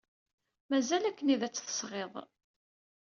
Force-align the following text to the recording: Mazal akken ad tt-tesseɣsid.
Mazal 0.69 1.03
akken 1.09 1.27
ad 1.33 1.41
tt-tesseɣsid. 1.41 2.13